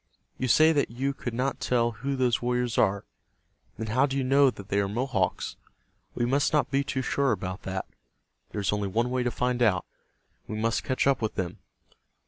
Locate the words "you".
0.39-0.47, 0.89-1.13, 4.17-4.23